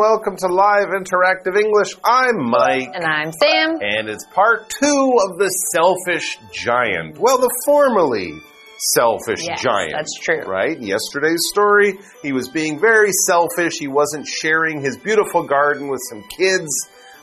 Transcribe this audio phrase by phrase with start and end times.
[0.00, 1.94] Welcome to Live Interactive English.
[2.02, 2.88] I'm Mike.
[2.94, 3.80] And I'm Sam.
[3.82, 7.18] And it's part two of the selfish giant.
[7.18, 8.32] Well, the formerly
[8.94, 9.92] selfish Yes, giant.
[9.92, 10.40] that's true.
[10.46, 10.80] Right?
[10.80, 13.78] Yesterday's story, he was being very selfish.
[13.78, 16.70] He wasn't sharing his beautiful garden with some kids,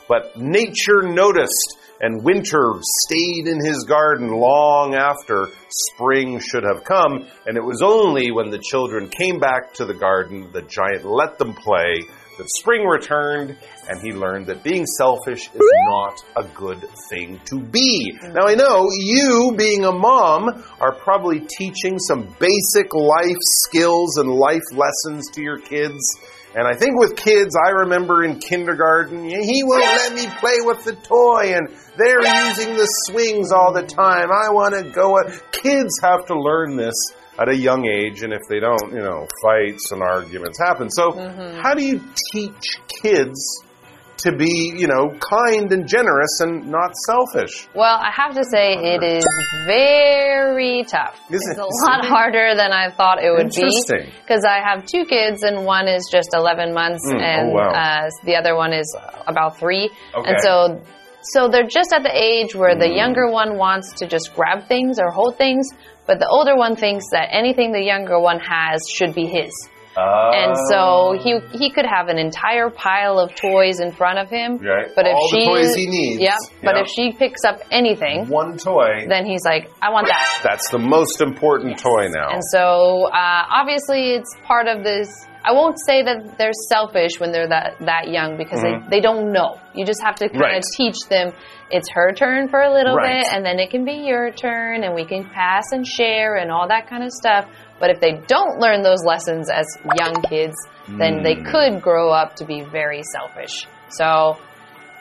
[0.06, 1.78] but nature noticed.
[2.00, 7.26] And winter stayed in his garden long after spring should have come.
[7.44, 11.38] And it was only when the children came back to the garden, the giant let
[11.38, 12.02] them play,
[12.38, 13.56] that spring returned,
[13.88, 18.16] and he learned that being selfish is not a good thing to be.
[18.22, 24.30] Now, I know you, being a mom, are probably teaching some basic life skills and
[24.30, 26.00] life lessons to your kids.
[26.54, 30.82] And I think with kids, I remember in kindergarten, he won't let me play with
[30.84, 34.28] the toy, and they're using the swings all the time.
[34.32, 35.18] I want to go.
[35.52, 36.94] Kids have to learn this
[37.38, 40.90] at a young age, and if they don't, you know, fights and arguments happen.
[40.90, 41.12] So,
[41.62, 42.00] how do you
[42.32, 43.62] teach kids
[44.18, 47.68] to be, you know, kind and generous and not selfish?
[47.76, 49.24] Well, I have to say it is
[49.66, 51.14] very tough.
[51.30, 51.62] Is it's it?
[51.62, 53.62] a lot harder than I thought it would be.
[53.62, 54.10] Interesting.
[54.22, 57.70] Because I have two kids, and one is just 11 months, Mm, oh, and wow.
[57.70, 59.90] uh, the other one is about three.
[60.14, 60.28] Okay.
[60.30, 60.82] And so,
[61.22, 62.96] so they're just at the age where the Mm.
[62.96, 65.68] younger one wants to just grab things or hold things,
[66.08, 69.52] but the older one thinks that anything the younger one has should be his.
[70.00, 74.58] And so he he could have an entire pile of toys in front of him.
[74.58, 74.86] Right.
[74.94, 76.20] But if All the she toys he needs.
[76.22, 76.38] Yep.
[76.62, 76.84] But Yep.
[76.86, 80.40] if she picks up anything, one toy, then he's like, I want that.
[80.44, 82.30] that's the most important toy now.
[82.30, 85.08] And so uh, obviously it's part of this.
[85.44, 89.32] I won't say that they're selfish when they're that that young because they, they don't
[89.32, 89.58] know.
[89.74, 90.42] You just have to kind Mm-hmm.
[90.42, 90.58] Right.
[90.58, 91.32] of teach them
[91.70, 93.22] it's her turn for a little Right.
[93.24, 96.50] bit and then it can be your turn and we can pass and share and
[96.50, 97.46] all that kind of stuff.
[97.78, 99.66] But if they don't learn those lessons as
[99.98, 100.54] young kids,
[100.88, 101.50] then they Mm.
[101.50, 103.66] could grow up to be very selfish.
[103.90, 104.36] So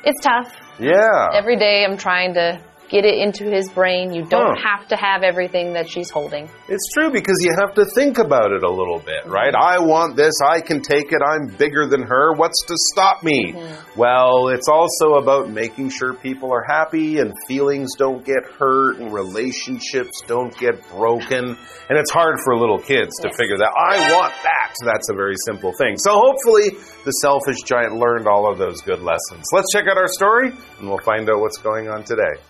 [0.04, 0.54] it's tough.
[0.80, 1.30] yeah.
[1.34, 4.14] Every day I'm trying to get it into his brain.
[4.14, 4.78] You don't Huh.
[4.78, 6.50] have to have everything that she's holding.
[6.70, 9.54] It's true because you have to think about it a little bit, right?
[9.54, 13.54] I want this, I can take it, I'm bigger than her, what's to stop me?
[13.54, 14.00] Mm-hmm.
[14.00, 19.12] Well, it's also about making sure people are happy and feelings don't get hurt and
[19.14, 21.58] relationships don't get broken.
[21.90, 24.74] And it's hard for little kids to figure that I want that.
[24.86, 25.96] That's a very simple thing.
[25.98, 26.70] So hopefully
[27.06, 29.46] the selfish giant learned all of those good lessons.
[29.54, 32.42] Let's check out our story and we'll find out what's going on today.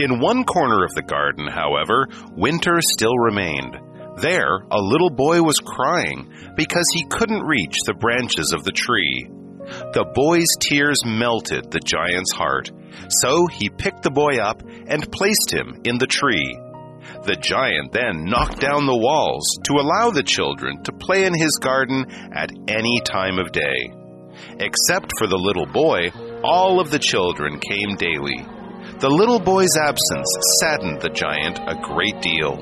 [0.00, 3.76] In one corner of the garden, however, winter still remained.
[4.16, 9.28] There, a little boy was crying because he couldn't reach the branches of the tree.
[9.92, 12.70] The boy's tears melted the giant's heart,
[13.20, 16.48] so he picked the boy up and placed him in the tree.
[17.26, 21.58] The giant then knocked down the walls to allow the children to play in his
[21.60, 23.92] garden at any time of day.
[24.64, 26.08] Except for the little boy,
[26.42, 28.46] all of the children came daily.
[29.00, 30.28] The little boy's absence
[30.60, 32.52] saddened the giant a great deal.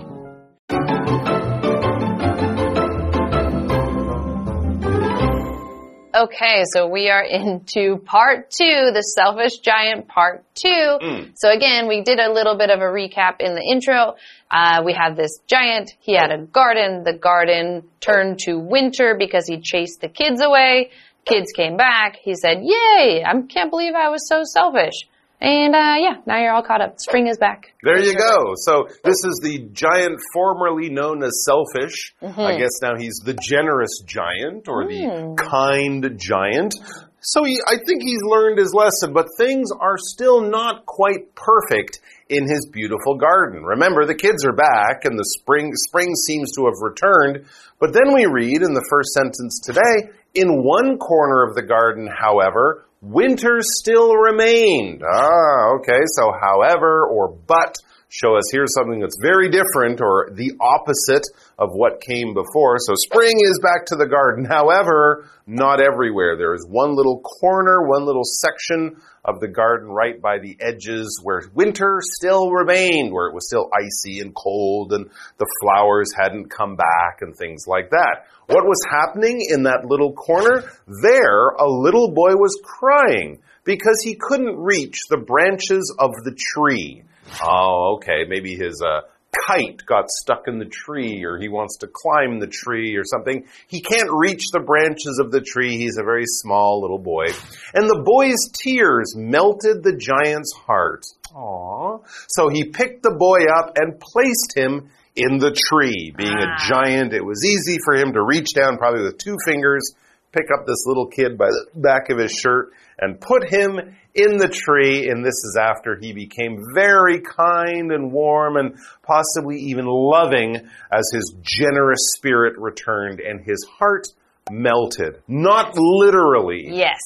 [6.14, 10.68] Okay, so we are into part two, the selfish giant part two.
[10.68, 11.32] Mm.
[11.34, 14.14] So again, we did a little bit of a recap in the intro.
[14.48, 19.48] Uh, we had this giant, he had a garden, the garden turned to winter because
[19.48, 20.90] he chased the kids away.
[21.24, 24.94] Kids came back, he said, yay, I can't believe I was so selfish.
[25.40, 26.98] And uh, yeah, now you're all caught up.
[26.98, 27.72] Spring is back.
[27.84, 28.54] There you go.
[28.56, 32.14] So this is the giant formerly known as selfish.
[32.20, 36.74] I guess now he's the generous giant or the kind giant.
[37.20, 42.00] So he, I think he's learned his lesson, but things are still not quite perfect
[42.28, 43.62] in his beautiful garden.
[43.62, 47.46] Remember, the kids are back and the spring spring seems to have returned.
[47.78, 52.08] But then we read in the first sentence today, in one corner of the garden,
[52.08, 55.02] however, winter still remained.
[55.02, 56.00] Ah, okay.
[56.16, 57.76] So however or but
[58.08, 61.24] show us here's something that's very different or the opposite
[61.58, 62.76] of what came before.
[62.78, 64.44] So spring is back to the garden.
[64.48, 66.36] However, not everywhere.
[66.36, 71.20] There is one little corner, one little section of the garden right by the edges
[71.22, 76.48] where winter still remained, where it was still icy and cold and the flowers hadn't
[76.50, 78.26] come back and things like that.
[78.46, 80.64] What was happening in that little corner?
[81.02, 87.02] There, a little boy was crying because he couldn't reach the branches of the tree.
[87.44, 88.24] Oh, okay.
[88.26, 89.02] Maybe his uh,
[89.46, 93.44] kite got stuck in the tree or he wants to climb the tree or something.
[93.68, 95.76] He can't reach the branches of the tree.
[95.76, 97.26] He's a very small little boy.
[97.74, 101.04] And the boy's tears melted the giant's heart.
[101.34, 102.02] Aww.
[102.28, 106.14] So he picked the boy up and placed him in the tree.
[106.16, 106.66] Being a Ah.
[106.70, 109.92] giant, it was easy for him to reach down probably with two fingers,
[110.38, 113.78] pick up this little kid by the back of his shirt and put him
[114.14, 115.08] in the tree.
[115.08, 121.10] And this is after he became very kind and warm and possibly even loving as
[121.12, 124.06] his generous spirit returned and his heart
[124.50, 125.22] melted.
[125.28, 126.66] Not literally.
[126.70, 126.98] Yes.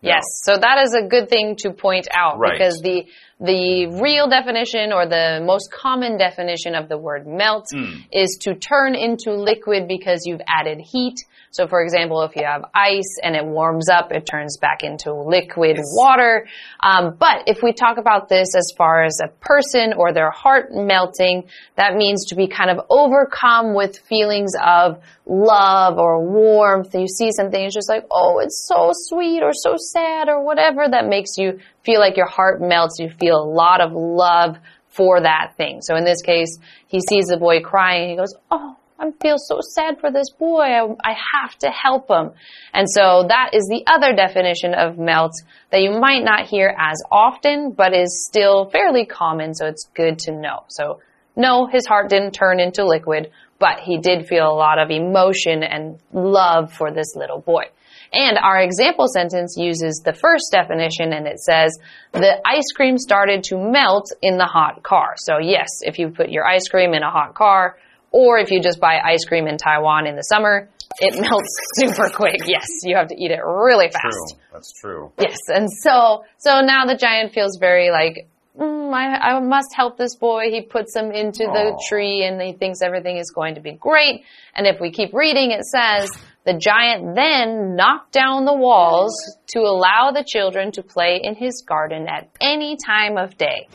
[0.00, 0.22] Yes.
[0.42, 2.52] So that is a good thing to point out Right.
[2.52, 3.06] because the
[3.40, 8.00] the real definition or the most common definition of the word melt Hmm.
[8.12, 11.20] is to turn into liquid because you've added heat.
[11.50, 15.14] So for example, if you have ice and it warms up, it turns back into
[15.14, 16.46] liquid water.
[16.80, 20.68] Um, but if we talk about this as far as a person or their heart
[20.72, 21.44] melting,
[21.76, 26.94] that means to be kind of overcome with feelings of love or warmth.
[26.94, 30.86] You see something, it's just like, oh, it's so sweet or so sad or whatever
[30.90, 32.98] that makes you feel like your heart melts.
[32.98, 34.56] You feel a lot of love
[34.88, 35.80] for that thing.
[35.82, 39.60] So in this case, he sees the boy crying he goes, oh, I feel so
[39.60, 40.62] sad for this boy.
[40.62, 42.32] I, I have to help him.
[42.74, 45.32] And so that is the other definition of melt
[45.70, 49.54] that you might not hear as often, but is still fairly common.
[49.54, 50.64] So it's good to know.
[50.68, 51.00] So
[51.36, 53.30] no, his heart didn't turn into liquid,
[53.60, 57.64] but he did feel a lot of emotion and love for this little boy.
[58.12, 61.78] And our example sentence uses the first definition and it says,
[62.12, 65.14] the ice cream started to melt in the hot car.
[65.16, 67.76] So yes, if you put your ice cream in a hot car,
[68.10, 70.68] or if you just buy ice cream in Taiwan in the summer,
[70.98, 72.40] it melts super quick.
[72.46, 74.02] Yes, you have to eat it really fast.
[74.02, 74.38] True.
[74.52, 75.12] That's true.
[75.18, 78.28] Yes, and so so now the giant feels very like
[78.58, 80.50] mm, I, I must help this boy.
[80.50, 84.24] He puts him into the tree and he thinks everything is going to be great.
[84.54, 86.10] And if we keep reading, it says
[86.48, 89.12] the giant then knocked down the walls
[89.48, 93.68] to allow the children to play in his garden at any time of day.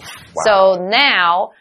[0.43, 1.51] So now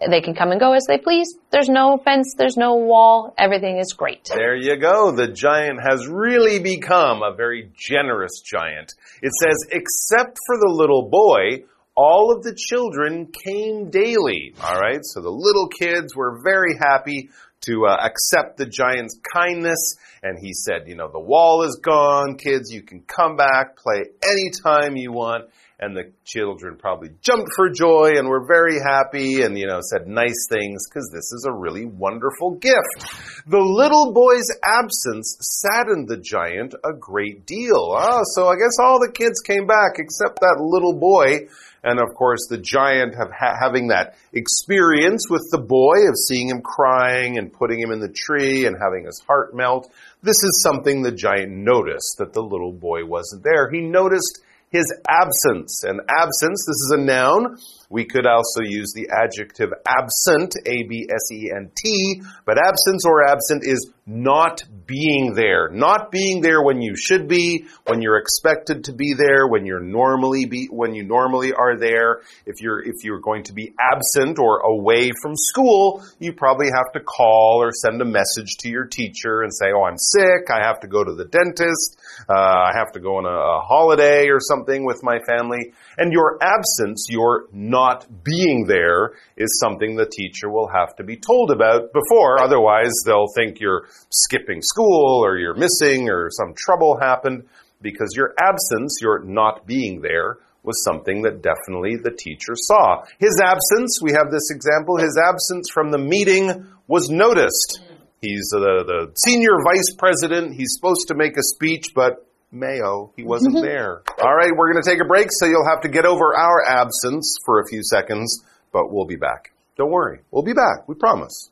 [0.00, 1.28] they can come and go as they please.
[1.52, 3.32] There's no fence, there's no wall.
[3.38, 4.24] Everything is great.
[4.24, 5.12] There you go.
[5.12, 8.92] The giant has really become a very generous giant.
[9.22, 11.64] It says, except for the little boy,
[11.94, 14.52] all of the children came daily.
[14.60, 14.98] All right.
[15.02, 17.30] So the little kids were very happy
[17.66, 19.96] to uh, accept the giant's kindness.
[20.22, 22.36] And he said, you know, the wall is gone.
[22.36, 25.50] Kids, you can come back, play anytime you want.
[25.80, 30.06] And the children probably jumped for joy and were very happy and, you know, said
[30.06, 33.44] nice things because this is a really wonderful gift.
[33.46, 37.92] The little boy's absence saddened the giant a great deal.
[37.98, 41.48] Ah, so I guess all the kids came back except that little boy.
[41.84, 46.48] And of course, the giant have, ha- having that experience with the boy of seeing
[46.48, 49.92] him crying and putting him in the tree and having his heart melt.
[50.22, 53.70] This is something the giant noticed that the little boy wasn't there.
[53.70, 54.40] He noticed
[54.70, 55.84] his absence.
[55.84, 57.58] And absence, this is a noun.
[57.90, 63.04] We could also use the adjective absent, A B S E N T, but absence
[63.06, 65.70] or absent is not being there.
[65.70, 69.80] Not being there when you should be, when you're expected to be there, when you're
[69.80, 72.20] normally be when you normally are there.
[72.44, 76.92] If you're if you're going to be absent or away from school, you probably have
[76.94, 80.50] to call or send a message to your teacher and say, "Oh, I'm sick.
[80.50, 81.98] I have to go to the dentist.
[82.28, 86.12] Uh, I have to go on a, a holiday or something with my family." And
[86.12, 87.83] your absence, your not
[88.22, 92.42] being there, is something the teacher will have to be told about before.
[92.42, 97.44] Otherwise, they'll think you're skipping school or you're missing or some trouble happened
[97.80, 103.04] because your absence, your not being there, was something that definitely the teacher saw.
[103.18, 107.80] His absence, we have this example, his absence from the meeting was noticed.
[108.20, 110.54] He's the, the senior vice president.
[110.56, 114.02] He's supposed to make a speech, but Mayo, he wasn't there.
[114.22, 116.64] All right, we're going to take a break, so you'll have to get over our
[116.64, 119.52] absence for a few seconds, but we'll be back.
[119.76, 120.88] Don't worry, we'll be back.
[120.88, 121.50] We promise.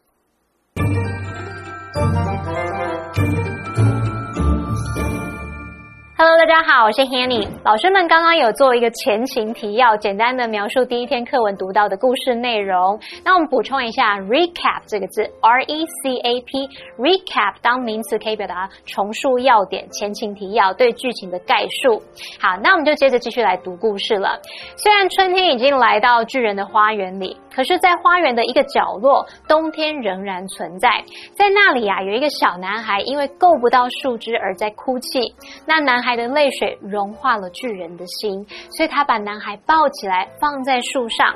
[6.24, 7.48] Hello，大家好，我是 Hanny。
[7.64, 12.96] 老师们刚刚有做一个前情提要，简单的描述第一天课文读到的故事内容。
[13.24, 22.00] 那我们补充一下 recap 这个字，R E C A P，recap 当名词可以表达重述要点、前情提要、对剧情的概述。
[22.38, 24.38] 好，那我们就接着继续来读故事了。
[24.76, 30.88] 虽然春天已经来到巨人的花园里，可是，在花园的一个角落，冬天仍然存在。
[31.34, 35.34] 在那里啊，有一个小男孩因为够不到树枝而在哭泣。
[35.66, 41.34] 那男孩的泪水融化了巨人的心，所以他把男孩抱起来放在树上。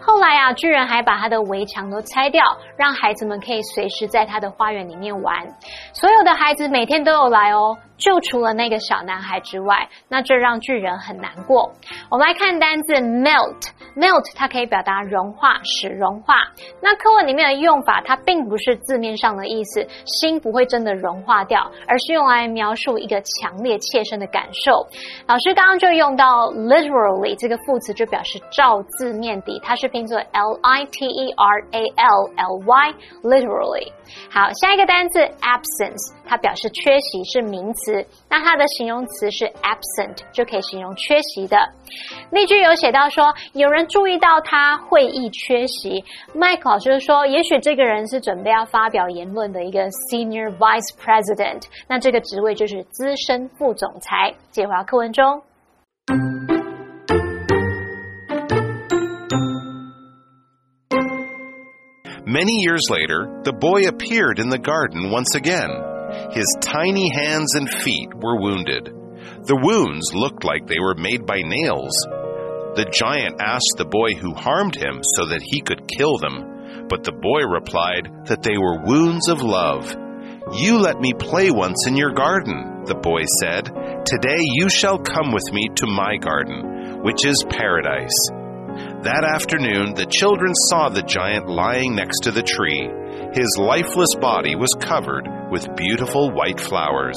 [0.00, 2.42] 后来啊，巨人还把他的围墙都拆掉，
[2.76, 5.46] 让孩子们可以随时在他的花园里面玩。
[5.92, 7.76] 所有的孩子每天都有来哦。
[8.00, 11.70] 就除了那个小男孩之外，那这让巨人很难过。
[12.10, 16.34] 我们来看单字 melt，melt 它可以表达融化、使融化。
[16.80, 24.86] 那课文里面的用法，它并不是字面上的意思，心不会真的融化掉，而是用来描述一个强烈切身的感受。
[25.28, 33.92] 老师刚刚就用到 literally 这个副词，就表示照字面的，它是拼作 l i t e r a l l y，literally。
[34.30, 38.04] 好，下一个单字 absence，它表示缺席，是名词。
[38.28, 41.56] 那它的形容词是 absent，就可以形容缺席的。
[42.30, 46.04] 例句有写到说，有人注意到他会议缺席。
[46.34, 54.32] Mike 老师说，也许这个人是准备要发表言论的一个 senior vice president，那这个职位就是资深副总裁。
[54.50, 55.42] 解华课文中。
[62.30, 65.66] Many years later, the boy appeared in the garden once again.
[66.30, 68.86] His tiny hands and feet were wounded.
[69.50, 71.90] The wounds looked like they were made by nails.
[72.78, 77.02] The giant asked the boy who harmed him so that he could kill them, but
[77.02, 79.90] the boy replied that they were wounds of love.
[80.54, 83.74] You let me play once in your garden, the boy said.
[84.06, 88.14] Today you shall come with me to my garden, which is paradise.
[89.02, 92.86] That afternoon, the children saw the giant lying next to the tree.
[93.32, 97.16] His lifeless body was covered with beautiful white flowers.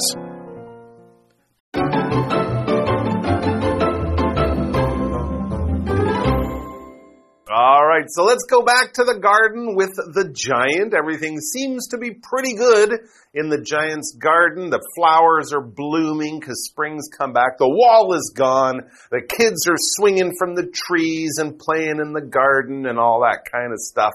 [7.94, 10.94] Right, so let's go back to the garden with the giant.
[10.94, 12.90] Everything seems to be pretty good
[13.32, 14.70] in the giant's garden.
[14.70, 17.58] The flowers are blooming because spring's come back.
[17.58, 18.82] The wall is gone.
[19.10, 23.50] The kids are swinging from the trees and playing in the garden and all that
[23.50, 24.14] kind of stuff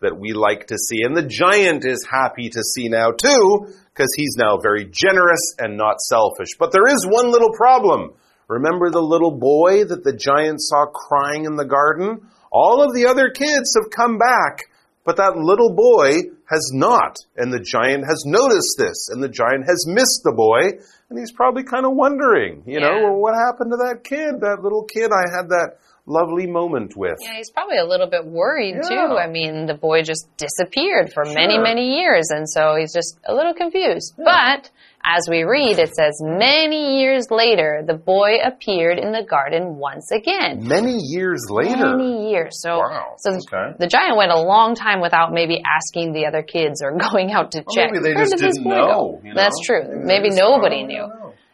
[0.00, 1.02] that we like to see.
[1.02, 5.76] And the giant is happy to see now too, because he's now very generous and
[5.76, 6.56] not selfish.
[6.58, 8.12] But there is one little problem.
[8.48, 12.28] Remember the little boy that the giant saw crying in the garden?
[12.50, 14.64] All of the other kids have come back,
[15.04, 17.16] but that little boy has not.
[17.36, 20.78] And the giant has noticed this, and the giant has missed the boy,
[21.10, 24.62] and he's probably kind of wondering, you know, well, what happened to that kid, that
[24.62, 27.18] little kid I had that lovely moment with.
[27.20, 28.88] Yeah, he's probably a little bit worried Yeah.
[28.88, 29.16] too.
[29.18, 31.62] I mean, the boy just disappeared for many, Sure.
[31.62, 34.14] many years, and so he's just a little confused.
[34.16, 34.70] But
[35.04, 40.10] as we read, it says, many years later, the boy appeared in the garden once
[40.10, 40.66] again.
[40.66, 41.96] Many years later.
[41.96, 42.60] Many years.
[42.60, 43.74] So, Wow, so okay.
[43.78, 47.52] the giant went a long time without maybe asking the other kids or going out
[47.52, 47.90] to check.
[47.92, 49.34] maybe they Where just did didn't know, you know?
[49.34, 49.82] That's true.
[50.04, 51.06] Maybe Maybe nobody knew.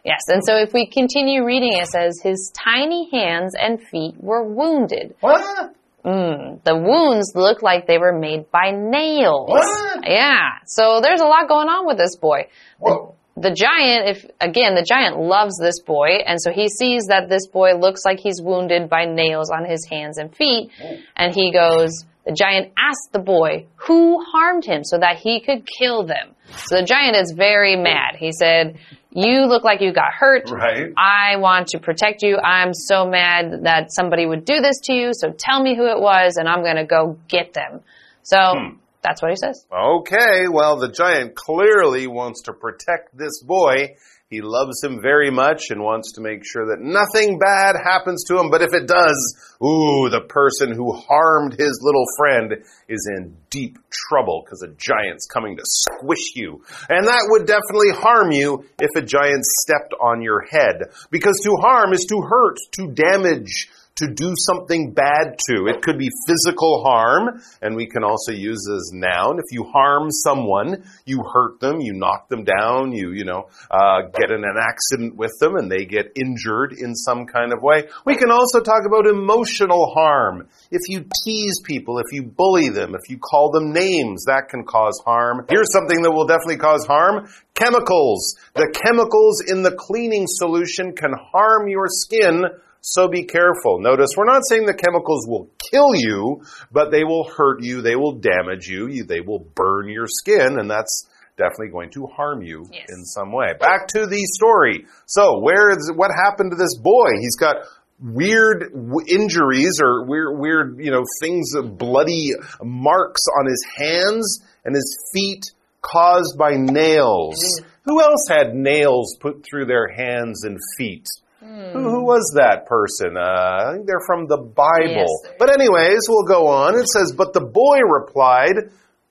[0.04, 4.44] Yes, and so if we continue reading, it says his tiny hands and feet were
[4.44, 5.14] wounded.
[5.20, 5.74] What?
[6.04, 9.48] Mm, the wounds look like they were made by nails.
[9.48, 10.06] What?
[10.06, 10.58] Yeah.
[10.66, 12.48] So there's a lot going on with this boy.
[12.78, 13.14] Whoa.
[13.36, 17.46] The giant, if again, the giant loves this boy, and so he sees that this
[17.48, 20.70] boy looks like he's wounded by nails on his hands and feet,
[21.16, 22.04] and he goes.
[22.26, 26.34] The giant asked the boy who harmed him so that he could kill them.
[26.68, 28.16] So the giant is very mad.
[28.18, 28.78] He said,
[29.10, 30.50] "You look like you got hurt.
[30.50, 30.90] Right.
[30.96, 32.38] I want to protect you.
[32.38, 35.10] I'm so mad that somebody would do this to you.
[35.12, 37.82] So tell me who it was, and I'm going to go get them.
[38.22, 38.76] So hmm.
[39.04, 39.66] That's what he says.
[39.70, 43.96] Okay, well, the giant clearly wants to protect this boy.
[44.30, 48.38] He loves him very much and wants to make sure that nothing bad happens to
[48.38, 48.50] him.
[48.50, 49.14] But if it does,
[49.62, 55.26] ooh, the person who harmed his little friend is in deep trouble because a giant's
[55.26, 56.64] coming to squish you.
[56.88, 60.90] And that would definitely harm you if a giant stepped on your head.
[61.10, 65.66] Because to harm is to hurt, to damage, to do something bad to.
[65.66, 69.38] It could be physical harm, and we can also use as noun.
[69.38, 74.08] If you harm someone, you hurt them, you knock them down, you, you know, uh,
[74.18, 77.84] get in an accident with them and they get injured in some kind of way.
[78.04, 80.48] We can also talk about emotional harm.
[80.70, 84.64] If you tease people, if you bully them, if you call them names, that can
[84.64, 85.46] cause harm.
[85.48, 87.28] Here's something that will definitely cause harm.
[87.54, 88.36] Chemicals.
[88.54, 92.44] The chemicals in the cleaning solution can harm your skin
[92.86, 93.80] so be careful.
[93.80, 97.96] Notice we're not saying the chemicals will kill you, but they will hurt you, they
[97.96, 102.42] will damage you, you they will burn your skin, and that's definitely going to harm
[102.42, 102.86] you Yes.
[102.90, 103.54] in some way.
[103.58, 104.84] Back to the story.
[105.06, 107.08] So, where is what happened to this boy?
[107.20, 107.56] He's got
[108.00, 114.40] weird w- injuries or weird, weird, you know, things, uh, bloody marks on his hands
[114.64, 115.42] and his feet
[115.80, 117.36] caused by nails.
[117.84, 121.06] Who else had nails put through their hands and feet?
[121.44, 123.16] Who, who was that person?
[123.16, 125.06] Uh, I think they're from the Bible.
[125.24, 125.34] Yes.
[125.38, 126.78] But, anyways, we'll go on.
[126.78, 128.70] It says, But the boy replied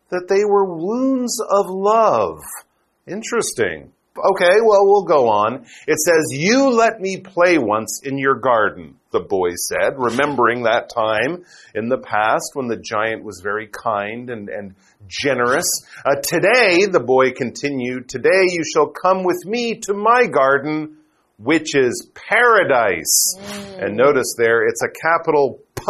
[0.09, 2.39] that they were wounds of love.
[3.07, 3.91] Interesting.
[4.15, 5.65] Okay, well, we'll go on.
[5.87, 10.89] It says, You let me play once in your garden, the boy said, remembering that
[10.93, 14.75] time in the past when the giant was very kind and, and
[15.07, 15.65] generous.
[16.05, 20.97] Uh, today, the boy continued, Today you shall come with me to my garden,
[21.43, 23.37] which is paradise.
[23.79, 25.83] And notice there, it's a capital P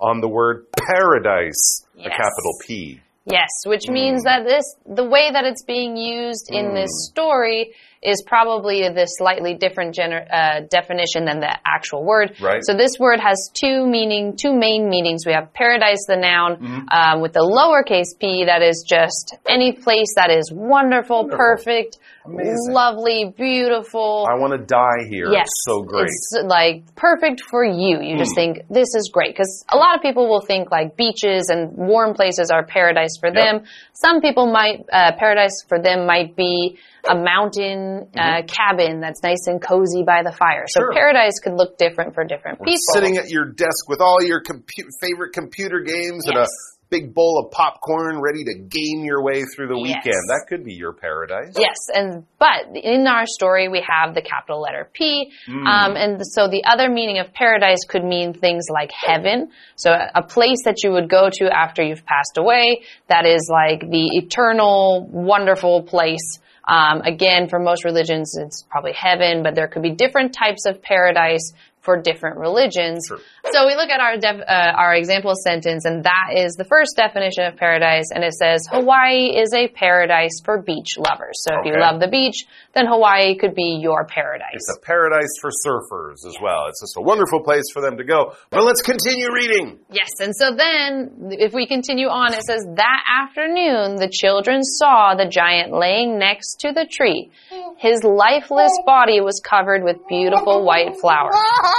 [0.00, 3.00] on the word paradise, a capital P.
[3.24, 7.72] Yes, which means that this the way that it's being used in this story
[8.02, 12.34] is probably this slightly different uh, definition than the actual word.
[12.40, 12.58] Right.
[12.64, 15.24] So this word has two meaning, two main meanings.
[15.24, 16.88] We have paradise, the noun, Mm-hmm.
[16.90, 22.54] um, with the lowercase p, that is just any place that is wonderful, perfect, Amazing.
[22.72, 24.26] lovely, beautiful.
[24.30, 25.26] I want to die here.
[25.30, 26.04] Yes, It's so great.
[26.04, 28.00] It's like perfect for you.
[28.00, 31.48] You just think this is great because a lot of people will think like beaches
[31.48, 33.64] and warm places are paradise for them.
[33.92, 39.46] Some people might uh, paradise for them might be a mountain uh, cabin that's nice
[39.48, 40.66] and cozy by the fire.
[40.68, 40.86] So Mm-hmm.
[40.86, 40.94] Sure.
[40.94, 42.78] paradise could look different for different people.
[42.94, 46.48] Sitting at your desk with all your compu- favorite computer games and a Yes.
[46.92, 50.04] Big bowl of popcorn ready to game your way through the Yes.
[50.04, 50.22] weekend.
[50.28, 51.54] That could be your paradise.
[51.58, 55.66] Yes, and but in our story we have the capital letter P, Hmm.
[55.66, 59.50] um, and so the other meaning of paradise could mean things like heaven.
[59.76, 62.82] So a, a place that you would go to after you've passed away.
[63.08, 66.38] That is like the eternal, wonderful place.
[66.68, 70.80] Um, again, for most religions, it's probably heaven, but there could be different types of
[70.82, 73.04] paradise for different religions.
[73.06, 73.18] Sure.
[73.52, 76.96] So we look at our def- uh, our example sentence, and that is the first
[76.96, 81.42] definition of paradise, and it says Hawaii is a paradise for beach lovers.
[81.42, 84.54] So if you love the beach, then Hawaii could be your paradise.
[84.54, 86.66] It's a paradise for surfers as well.
[86.68, 88.34] It's just a wonderful place for them to go.
[88.50, 89.80] But let's continue reading.
[89.90, 95.14] Yes, and so then if we continue on, it says that afternoon the children saw
[95.16, 97.30] the giant laying next to the tree.
[97.78, 101.34] His lifeless body was covered with beautiful white flowers.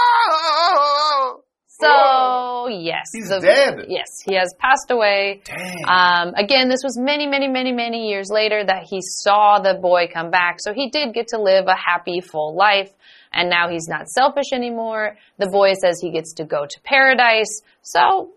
[1.67, 3.85] So yes, He's the- dead.
[3.89, 5.41] Yes, he has passed away.
[5.43, 5.83] Dang.
[5.87, 10.07] Um, again, this was many, many, many, many years later that he saw the boy
[10.13, 10.57] come back.
[10.59, 12.91] So he did get to live a happy, full life.
[13.33, 15.17] And now he's not selfish anymore.
[15.39, 17.61] The boy says he gets to go to paradise.
[17.81, 18.29] So,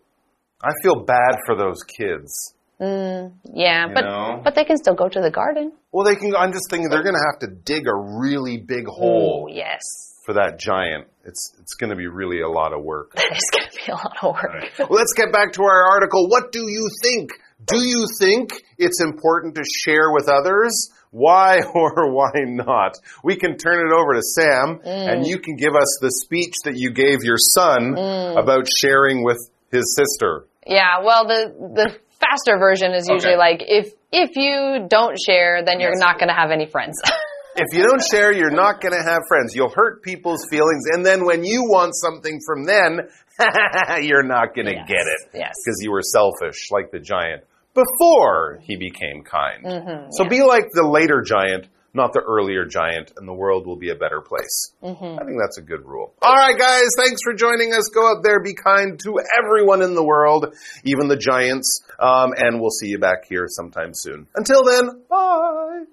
[0.62, 2.54] I feel bad for those kids.
[2.80, 4.40] Mm, yeah, but know?
[4.44, 5.72] but they can still go to the garden.
[5.92, 6.34] Well, they can.
[6.36, 9.80] I'm just thinking they're going to have to dig a really big hole Oh, yes.
[10.26, 11.06] for that giant.
[11.24, 13.12] It's it's going to be really a lot of work.
[13.16, 14.72] It's going to be a lot of work.
[14.78, 16.28] Well, let's get back to our article.
[16.28, 17.30] What do you think?
[17.64, 20.90] Do you think it's important to share with others?
[21.10, 22.98] Why or why not?
[23.24, 25.26] We can turn it over to Sam, and mm.
[25.26, 28.38] you can give us the speech that you gave your son mm.
[28.38, 29.38] about sharing with
[29.72, 30.46] his sister.
[30.66, 33.38] Yeah, well, the the faster version is usually Okay.
[33.38, 36.00] like if if you don't share, then you're Yes.
[36.00, 37.00] not going to have any friends.
[37.58, 39.54] If you don't share, you're not going to have friends.
[39.56, 43.00] You'll hurt people's feelings, and then when you want something from them,
[44.02, 45.54] you're not going to Yes, get it yes.
[45.64, 49.64] because you were selfish, like the giant before he became kind.
[49.64, 51.66] Mm-hmm, so be like the later giant,
[51.96, 54.72] not the earlier giant, and the world will be a better place.
[54.82, 55.18] Mm-hmm.
[55.20, 56.14] I think that's a good rule.
[56.22, 57.88] All right, guys, thanks for joining us.
[57.92, 60.54] Go out there, be kind to everyone in the world,
[60.84, 64.28] even the giants, um, and we'll see you back here sometime soon.
[64.34, 65.84] Until then, bye.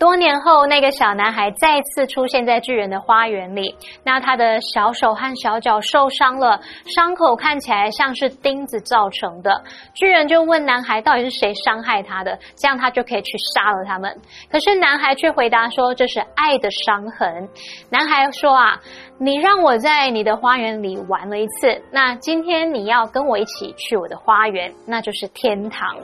[0.00, 3.76] 多年后，那个小男孩再次出现在巨人的花园里。
[4.02, 9.62] 那他的小手和小脚受伤了，伤口看起来像是钉子造成的。
[9.92, 14.18] 巨人就问男孩到底是谁伤害他的，这样他就可以去杀了他们。
[14.50, 17.46] 可是男孩却回答说这是爱的伤痕。
[17.90, 18.80] 男孩说啊，
[19.22, 25.94] 你让我在你的花园里玩了一次，那今天你要跟我一起去我的花园，那就是天堂。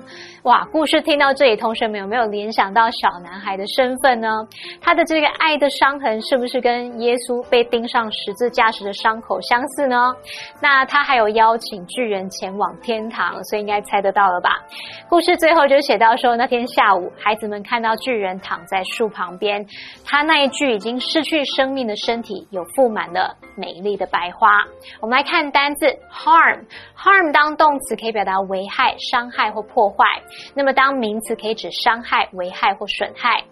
[0.42, 4.28] 哇，故事听到这里，同学们有没有联想到小男孩的身份呢？
[4.82, 10.14] 他的这个爱的伤痕是不是跟耶稣被钉上十字架时的伤口相似呢？
[10.60, 14.50] 那他还有邀请巨人前往天堂，所以应该猜得到了吧？
[15.08, 19.64] 故事最后就写到说，那天下午，孩子们看到巨人躺在树旁边，
[20.04, 24.64] 他那一具已经失去生命的身体有覆满的美丽的白花。
[25.00, 30.22] 我们来看单字 harm，harm 当动词可以表达危害、伤害或破坏，
[30.54, 33.44] 那么当名词可以指伤害、危害或损害。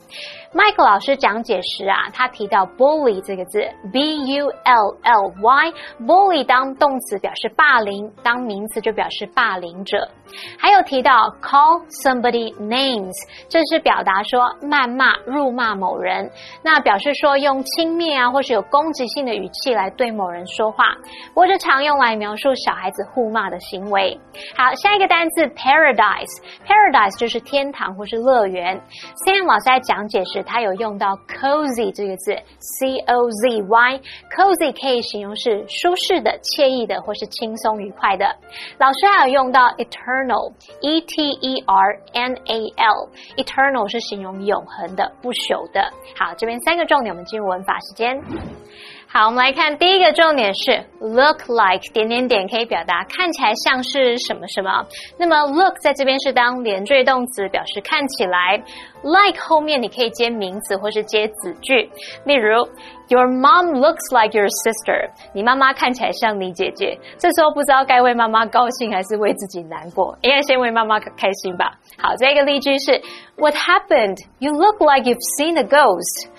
[0.54, 10.08] Michael 老师讲解时啊，他提到 bully 这个字，b u l l y，bully 当动词表示霸凌，当名词就表示霸凌者。
[10.56, 13.12] 还有提到 call somebody names，
[13.48, 16.30] 这是表达说谩骂、辱骂某人，
[16.62, 20.84] 那表示说用轻蔑啊或是有攻击性的语气来对某人说话，
[21.30, 24.16] 不过这常用来描述小孩子互骂的行为。
[24.56, 28.80] 好，下一个单词 paradise，paradise 就是天堂或是乐园。
[29.26, 38.36] Sam 老师在讲解时，它有用到 cozy 这个字，c o z y，cozy 可以形容是舒适的、惬意的或是轻松愉快的。
[38.78, 45.90] 老师还有用到 eternal，e t e r n a l，eternal 是形容永恒的、不朽的。
[46.16, 48.22] 好，这边三个重点，我们进入文法时间。
[49.16, 54.84] 好，我们来看第一个重点是 look like 点点点可以表达看起来像是什么什么。
[55.16, 58.60] 那么 look 在这边是当连缀动词，表示看起来。
[59.04, 61.88] like 后面你可以接名词或是接子句，
[62.24, 62.66] 例如
[63.06, 65.08] Your mom looks like your sister。
[65.32, 66.98] 你妈妈看起来像你姐姐。
[67.16, 71.78] 这时候不知道该为妈妈高兴还是为自己难过，应该先为妈妈开心吧。
[71.98, 73.00] 好，这个例句是
[73.36, 74.18] What happened?
[74.40, 76.30] You look like you've seen a ghost.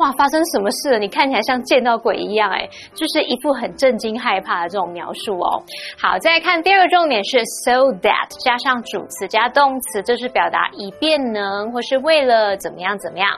[0.00, 0.98] 哇，发生什么事了？
[0.98, 5.62] 你看起来像见到鬼一样，哎，就是一副很震惊、害怕的这种描述哦。
[5.98, 13.28] 好，再来看第二个重点是 so that 加上主词加动词，这是表达以便能或是为了怎么样怎么样。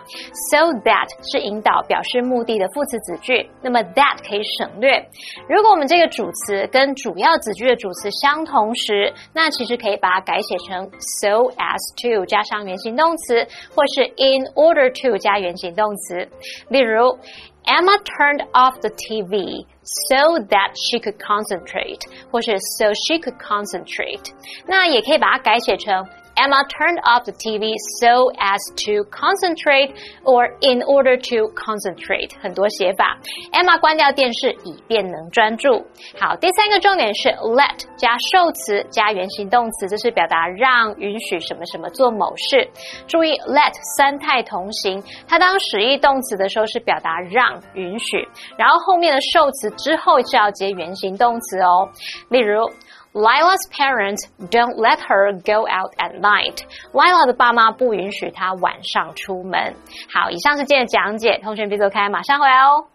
[0.53, 5.05] so that 是引导表示目的的副词子句，那么 that 可以省略。
[5.49, 13.45] 如果我们这个主词跟主要子句的主词相同时，那其实可以把它改写成 so as to 加上原形动词，
[13.75, 16.29] 或是 in order to 加原形动词。
[16.70, 17.18] 例如，
[17.66, 22.02] Emma turned off the TV so that she could concentrate，
[22.32, 24.32] 或是 so she could concentrate。
[24.66, 33.19] 那也可以把它改写成 Emma turned off the TV so as to concentrate or in order to concentrate，很多写法。
[33.53, 35.85] Emma 关掉电视以便能专注。
[36.19, 42.69] 好，第三个重点是 let 加受词加原形动词，这是表达让、允许什么什么做某事。
[43.07, 51.89] 注意 let 三态同形，它当使役动词的时候是表达让、允许，然后后面的受词之后是要接原形动词哦。
[52.29, 52.71] 例如。
[53.14, 56.62] Lila's parents don't let her go out at night.
[56.94, 59.76] Lila 的爸妈不允许她晚上出门。
[60.14, 62.88] 好，以上是今天的讲解，同学别走开，马上回来哦。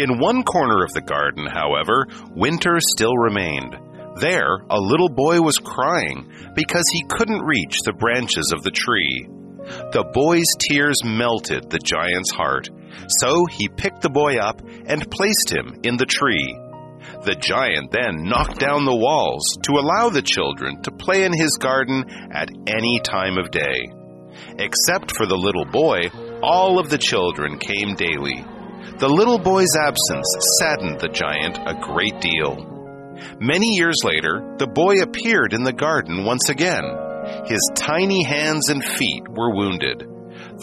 [0.00, 3.76] In one corner of the garden, however, winter still remained.
[4.20, 9.28] There, a little boy was crying because he couldn't reach the branches of the tree.
[9.92, 12.70] The boy's tears melted the giant's heart,
[13.07, 16.57] so he picked the boy up and placed him in the tree.
[17.25, 21.57] The giant then knocked down the walls to allow the children to play in his
[21.59, 23.91] garden at any time of day.
[24.57, 26.09] Except for the little boy,
[26.41, 28.43] all of the children came daily.
[28.99, 30.27] The little boy's absence
[30.59, 32.69] saddened the giant a great deal.
[33.39, 36.83] Many years later, the boy appeared in the garden once again.
[37.45, 40.03] His tiny hands and feet were wounded.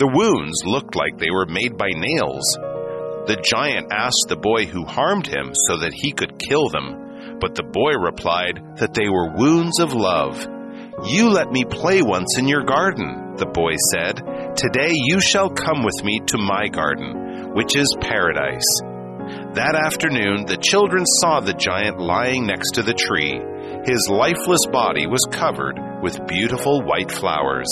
[0.00, 2.48] The wounds looked like they were made by nails.
[3.28, 7.54] The giant asked the boy who harmed him so that he could kill them, but
[7.54, 10.40] the boy replied that they were wounds of love.
[11.04, 14.24] You let me play once in your garden, the boy said.
[14.56, 18.72] Today you shall come with me to my garden, which is paradise.
[19.52, 23.36] That afternoon, the children saw the giant lying next to the tree.
[23.84, 27.68] His lifeless body was covered with beautiful white flowers.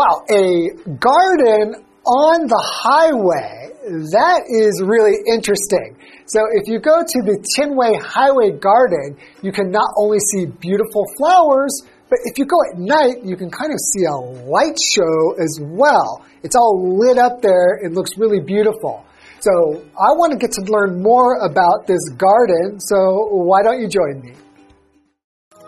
[0.00, 1.76] Wow, a garden
[2.08, 3.68] on the highway.
[4.16, 6.00] That is really interesting.
[6.24, 11.04] So if you go to the Tianwei Highway Garden, you can not only see beautiful
[11.18, 14.16] flowers, but if you go at night, you can kind of see a
[14.48, 16.24] light show as well.
[16.42, 17.76] It's all lit up there.
[17.84, 19.04] It looks really beautiful.
[19.40, 22.80] So I want to get to learn more about this garden.
[22.80, 24.32] So why don't you join me?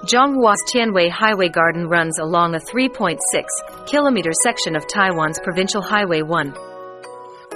[0.03, 3.19] Changhua's Tianwei Highway Garden runs along a 3.6
[3.87, 6.55] kilometer section of Taiwan's Provincial Highway 1,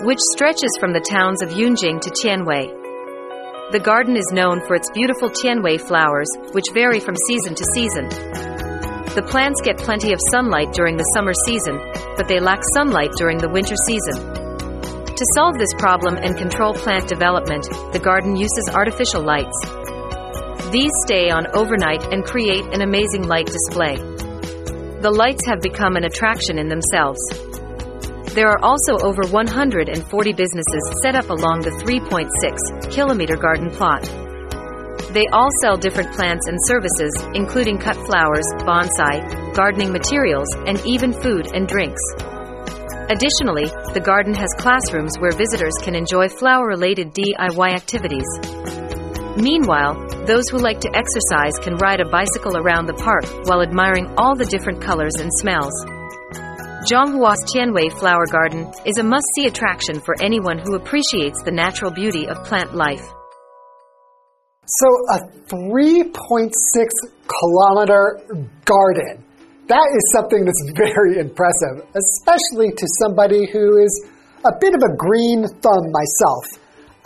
[0.07, 2.71] which stretches from the towns of Yongjing to Tianwei.
[3.73, 8.09] The garden is known for its beautiful Tianwei flowers, which vary from season to season.
[9.19, 11.83] The plants get plenty of sunlight during the summer season,
[12.17, 14.23] but they lack sunlight during the winter season.
[14.23, 19.96] To solve this problem and control plant development, the garden uses artificial lights.
[20.71, 23.97] These stay on overnight and create an amazing light display.
[25.01, 27.21] The lights have become an attraction in themselves.
[28.35, 34.03] There are also over 140 businesses set up along the 3.6 kilometer garden plot.
[35.15, 41.13] They all sell different plants and services, including cut flowers, bonsai, gardening materials, and even
[41.13, 42.03] food and drinks.
[43.09, 48.27] Additionally, the garden has classrooms where visitors can enjoy flower related DIY activities.
[49.37, 49.95] Meanwhile,
[50.27, 54.35] those who like to exercise can ride a bicycle around the park while admiring all
[54.35, 55.73] the different colors and smells.
[56.87, 61.91] Changhua's Tianwei Flower Garden is a must see attraction for anyone who appreciates the natural
[61.91, 63.03] beauty of plant life.
[64.67, 66.51] So, a 3.6
[67.27, 68.21] kilometer
[68.65, 69.25] garden.
[69.69, 74.07] That is something that's very impressive, especially to somebody who is
[74.45, 76.45] a bit of a green thumb myself.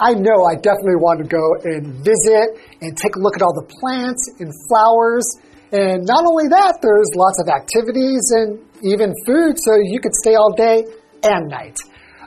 [0.00, 3.54] I know I definitely want to go and visit and take a look at all
[3.54, 5.24] the plants and flowers.
[5.72, 10.34] And not only that, there's lots of activities and even food, so you could stay
[10.34, 10.84] all day
[11.22, 11.76] and night.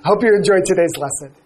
[0.03, 1.42] I hope you enjoyed today's lesson.